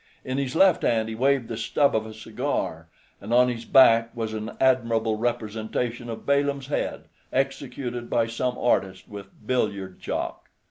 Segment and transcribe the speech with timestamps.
[0.25, 2.87] In his left hand he waved the stub of a cigar,
[3.21, 9.07] and on his back was an admirable representation of Balaam's head, executed by some artist
[9.07, 10.49] with billiard chalk.